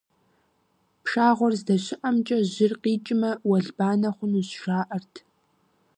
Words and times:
Пшагъуэр 1.03 1.53
здэщыӏэмкӏэ 1.59 2.37
жьыр 2.51 2.73
къикӏмэ, 2.81 3.31
уэлбанэ 3.49 4.09
хъунущ, 4.15 4.49
жаӀэрт. 4.61 5.13